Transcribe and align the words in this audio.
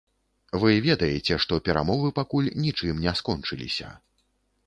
Вы 0.61 0.71
ведаеце, 0.85 1.33
што 1.43 1.59
перамовы 1.67 2.09
пакуль 2.19 2.49
нічым 2.63 3.05
не 3.05 3.13
скончыліся. 3.19 3.93